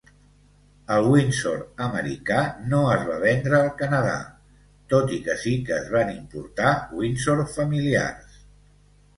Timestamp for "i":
5.19-5.23